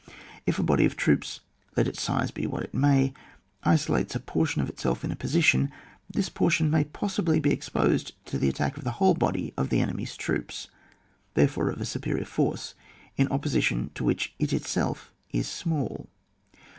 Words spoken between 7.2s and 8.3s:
be exposed